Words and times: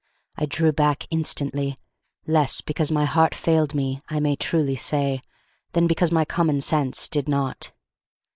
I 0.35 0.47
drew 0.47 0.71
back 0.71 1.05
instantly, 1.11 1.77
less 2.25 2.61
because 2.61 2.91
my 2.91 3.05
heart 3.05 3.35
failed 3.35 3.75
me, 3.75 4.01
I 4.09 4.19
may 4.19 4.35
truly 4.35 4.75
say, 4.75 5.21
than 5.73 5.85
because 5.85 6.11
my 6.11 6.25
common 6.25 6.59
sense 6.61 7.07
did 7.07 7.29
not. 7.29 7.71